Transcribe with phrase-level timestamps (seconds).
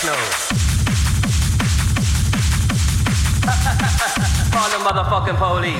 [0.00, 0.12] techno.
[4.50, 5.76] Call the motherfucking police.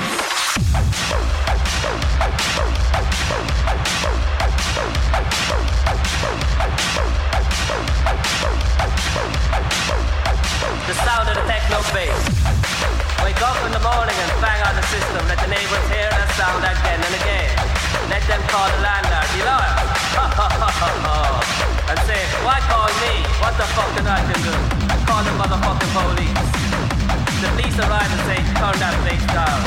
[10.87, 12.40] the sound of the techno bass.
[13.41, 15.25] Wake up in the morning and bang on the system.
[15.25, 17.49] Let the neighbors hear that sound again and again.
[18.13, 19.77] Let them call the landlord, the lawyer.
[21.89, 23.25] and say, why call me?
[23.41, 24.45] What the fuck did I do?
[25.09, 26.37] Call the motherfucking police.
[27.41, 29.61] The police arrive and say, turn that bass down.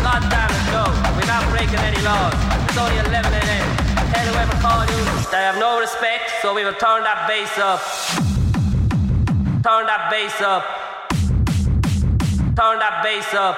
[0.00, 0.88] God damn it, no.
[1.20, 2.32] We're not breaking any laws.
[2.64, 3.66] It's only 11 a.m.
[4.08, 7.84] Tell whoever called you, they have no respect, so we will turn that bass up.
[9.60, 10.75] Turn that bass up.
[12.56, 13.54] Turn that bass up.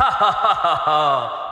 [0.00, 1.46] Ha ha ha ha ha.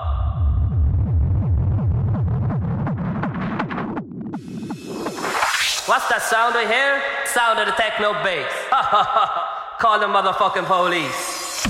[5.87, 7.01] What's that sound I hear?
[7.27, 8.51] Sound of the techno bass.
[8.71, 9.77] Ha ha ha.
[9.79, 11.63] Call the motherfucking police.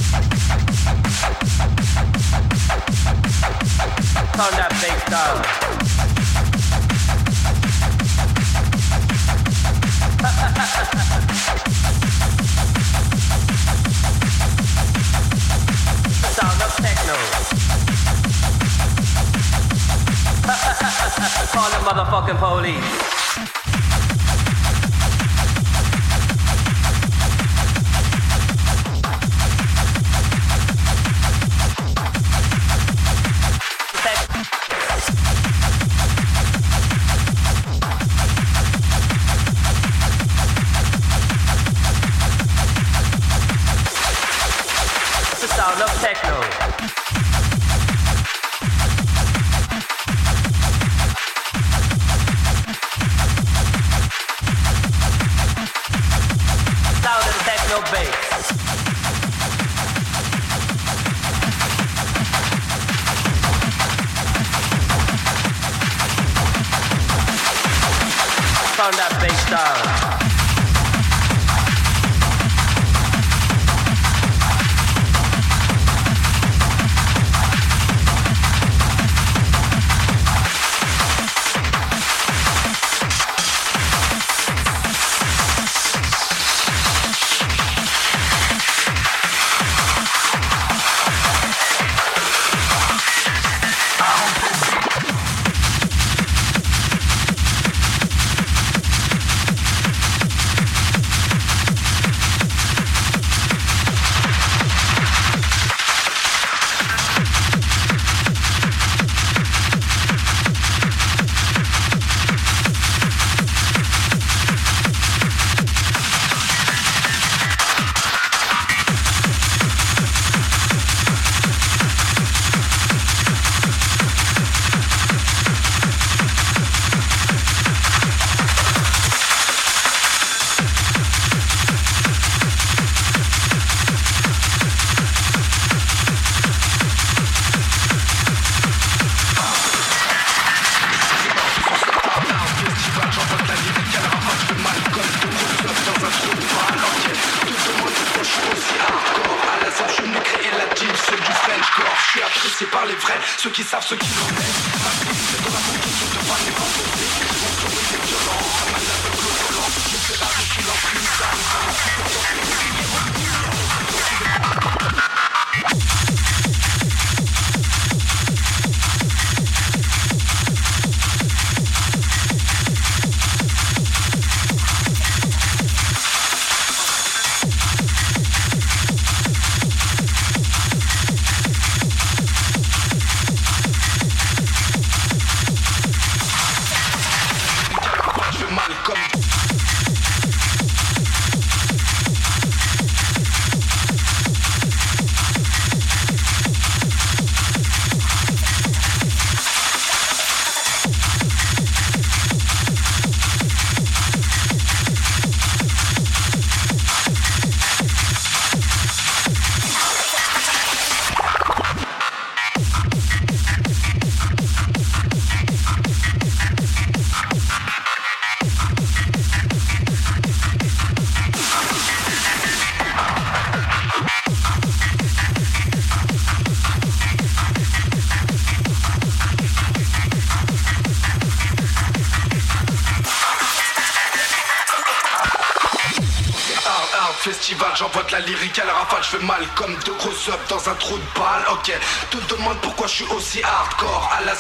[4.33, 5.64] Turn that bass down.
[21.53, 23.24] Call the motherfucking police.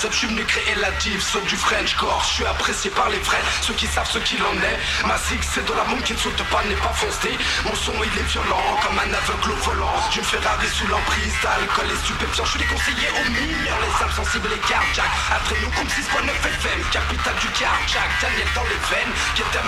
[0.05, 3.19] Sub je suis venu créer la div, sauf du Frenchcore Je suis apprécié par les
[3.21, 4.79] vrais, ceux qui savent ce qu'il en est.
[5.07, 7.33] Ma zig c'est de la monde qui ne saute pas, n'est pas foncé
[7.64, 9.95] Mon son il est violent, comme un aveugle au volant.
[10.12, 12.45] D'une Ferrari sous l'emprise d'alcool et stupéfiants.
[12.45, 15.17] Je suis déconseillé aux mineurs, les âmes sensibles et cardiaques.
[15.33, 18.12] Après nous comme 6.9 FM, capitale du cardiaque.
[18.21, 19.14] Daniel dans les veines,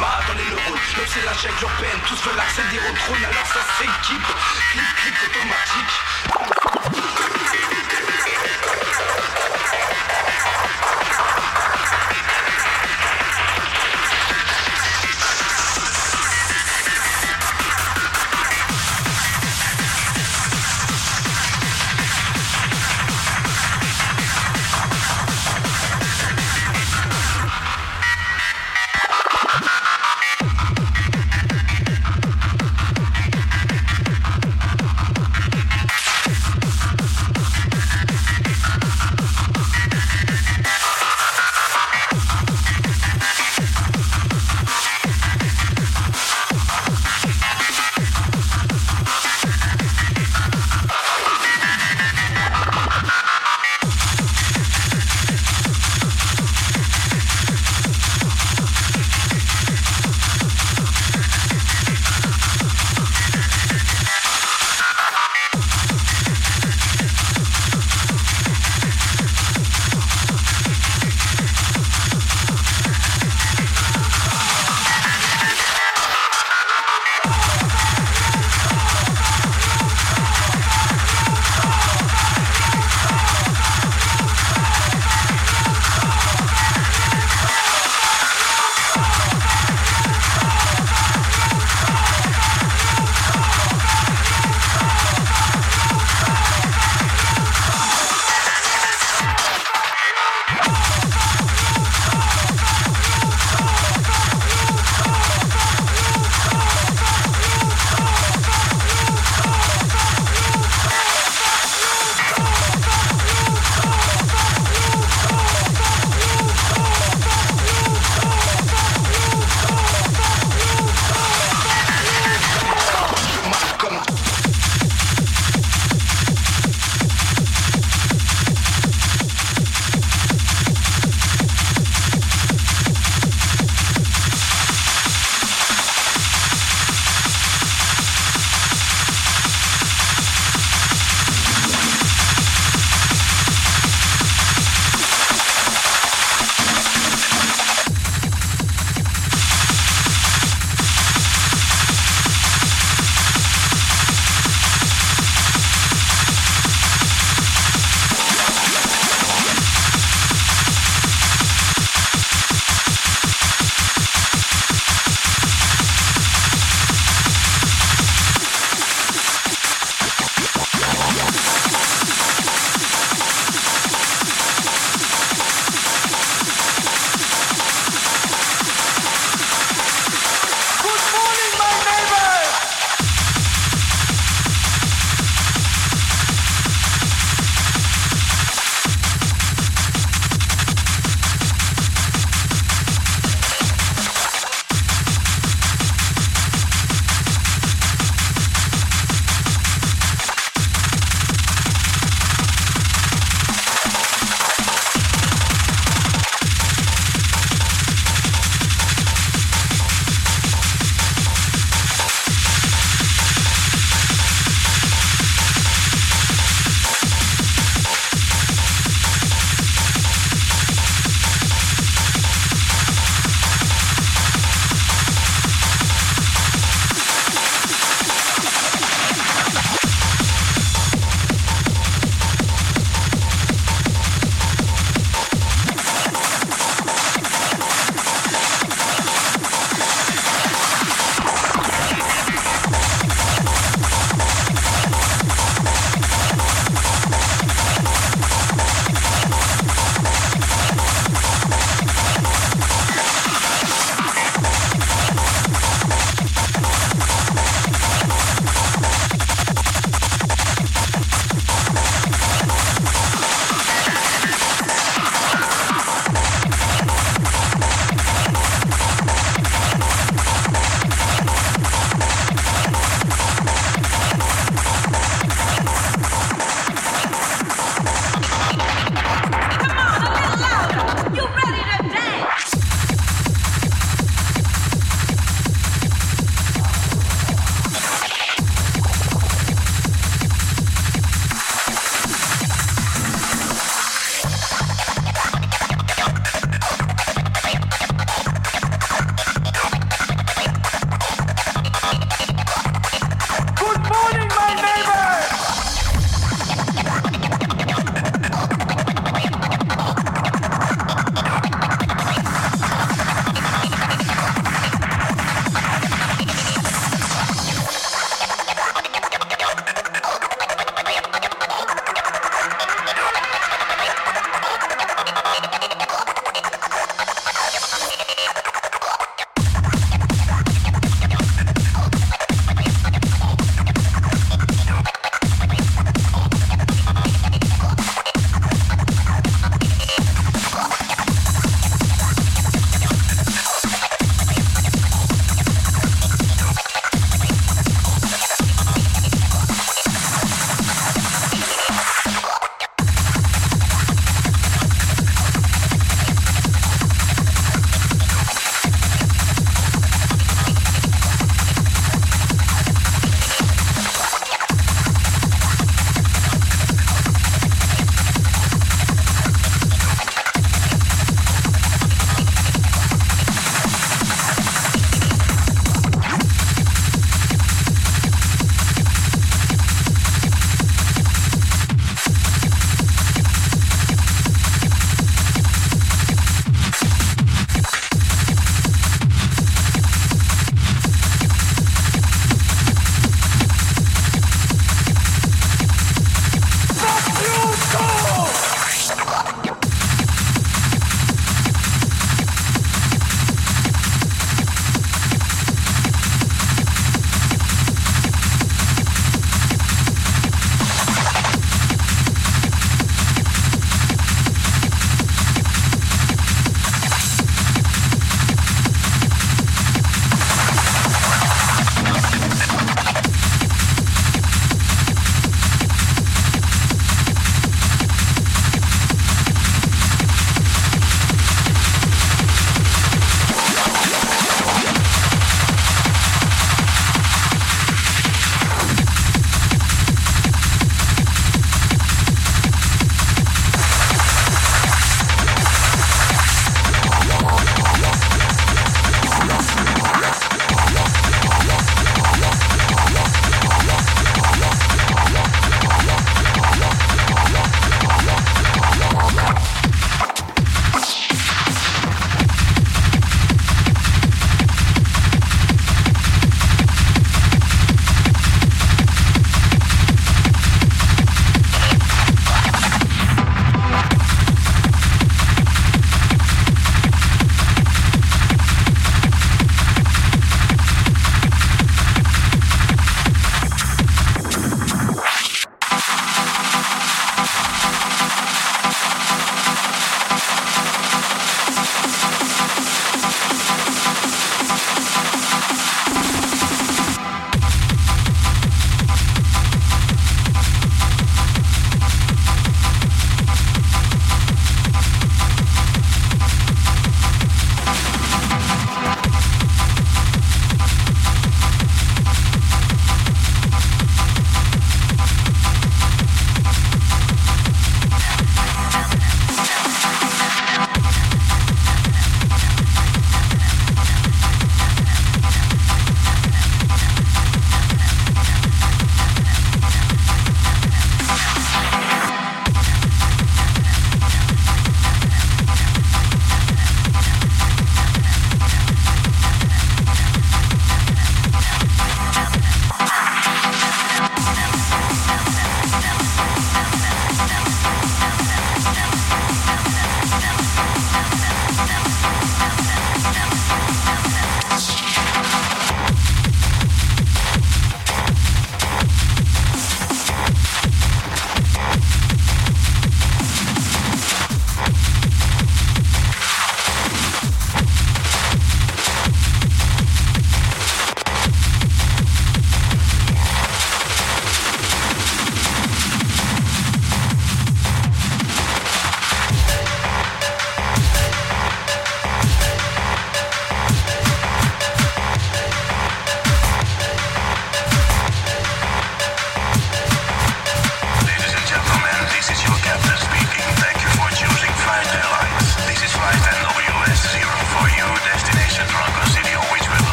[0.00, 0.80] mal dans les neurones.
[0.96, 4.28] Même c'est la urbaine, tous veulent accéder au trône Alors ça s'équipe.
[4.72, 5.94] Clic automatique.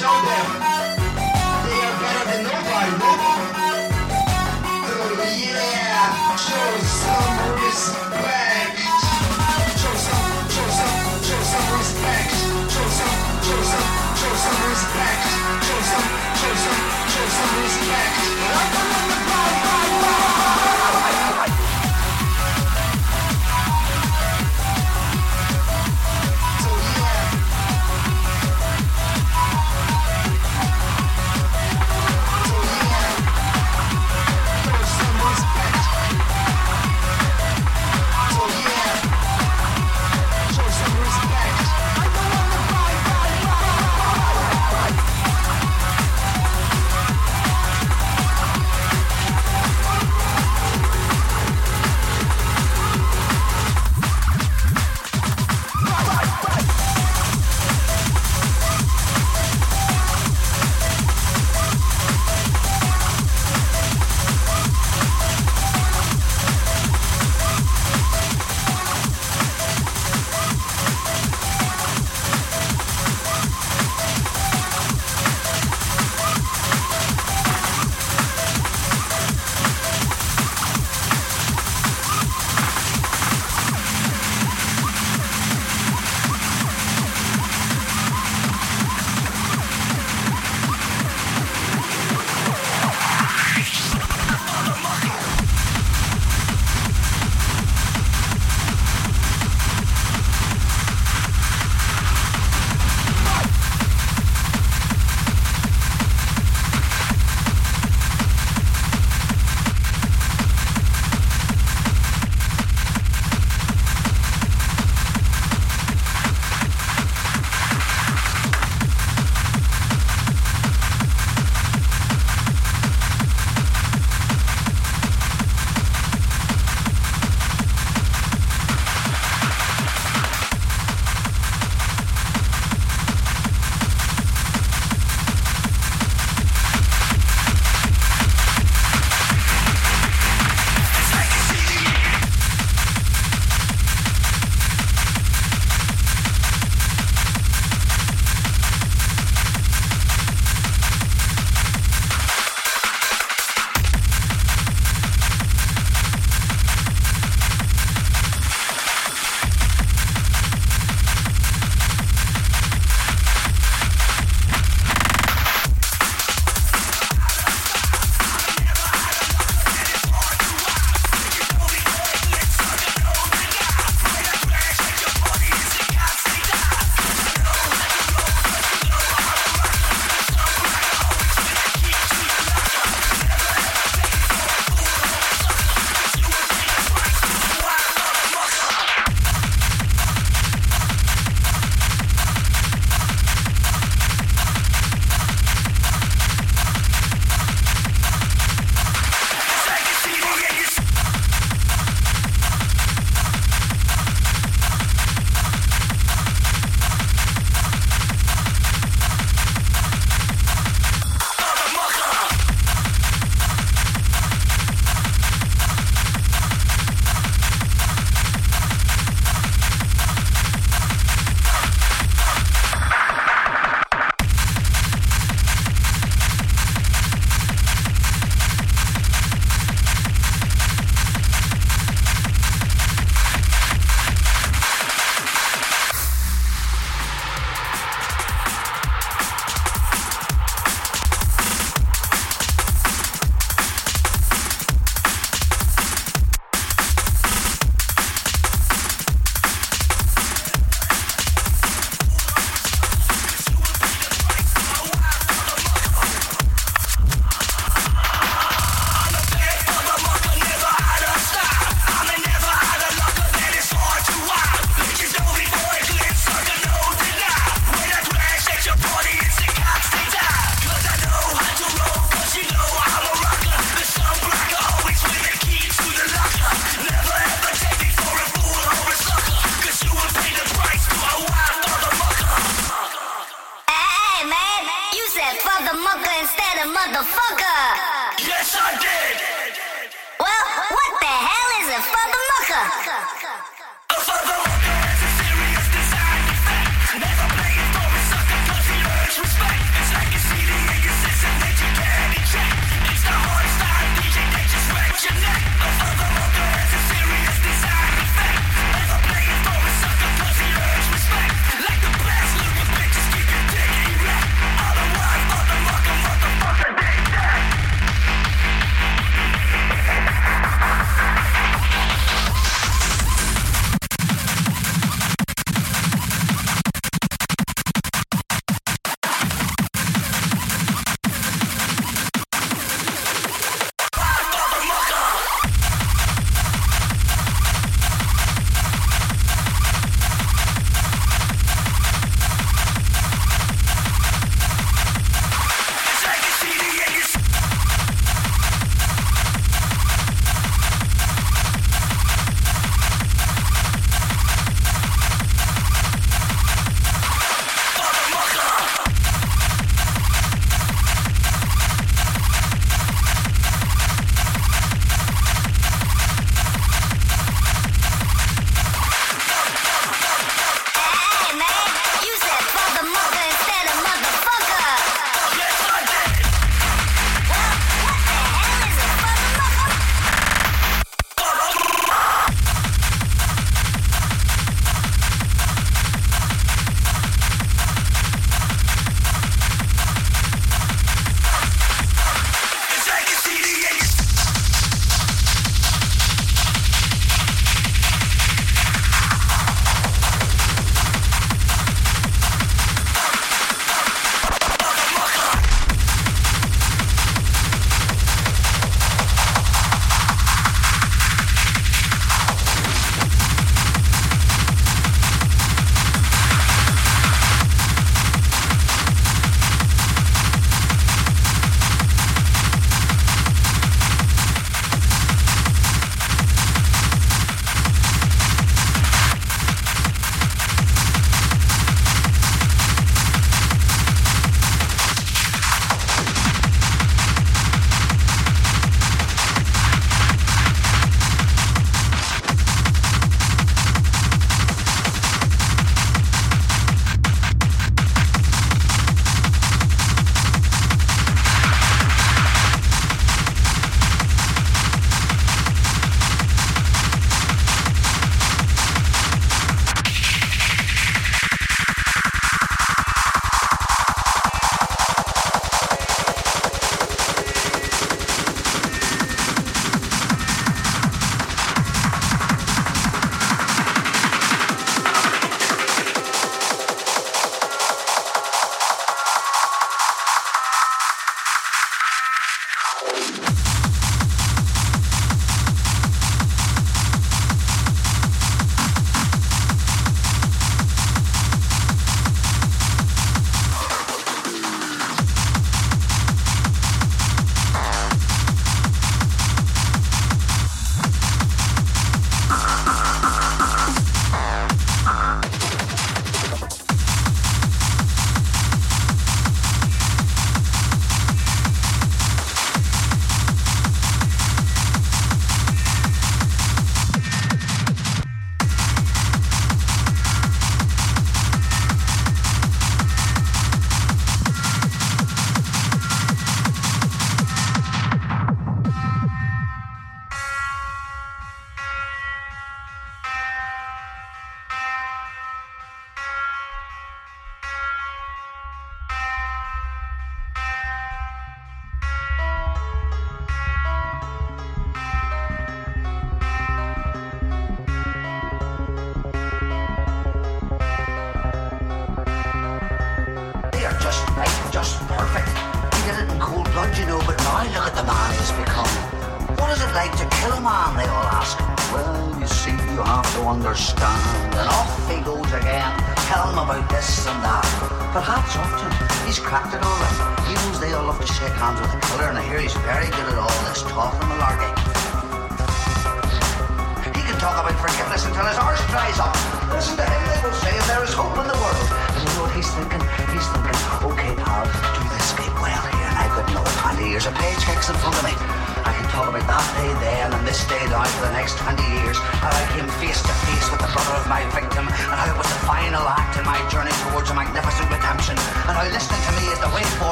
[0.00, 0.46] Show them
[1.68, 2.92] they are better than nobody.
[4.40, 8.80] Oh yeah, show some respect.
[9.76, 12.32] Show some, show some, show some respect.
[12.72, 15.20] Show some, show some, show some respect.
[15.68, 16.08] Show some,
[16.40, 16.80] show some,
[17.12, 18.39] show some respect.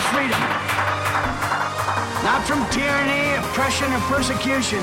[0.00, 0.40] our freedom,
[2.24, 4.80] not from tyranny, oppression, or persecution.